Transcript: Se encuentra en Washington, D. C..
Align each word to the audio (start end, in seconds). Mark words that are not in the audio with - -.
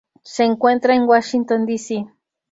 Se 0.23 0.45
encuentra 0.45 0.95
en 0.95 1.03
Washington, 1.03 1.67
D. 1.67 1.77
C.. 1.77 2.07